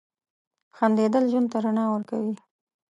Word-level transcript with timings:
•خندېدل 0.77 1.23
ژوند 1.31 1.47
ته 1.51 1.57
رڼا 1.63 1.85
ورکوي. 1.89 2.35